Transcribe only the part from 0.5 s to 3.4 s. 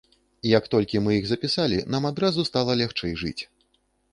Як толькі мы іх запісалі, нам адразу стала лягчэй жыць.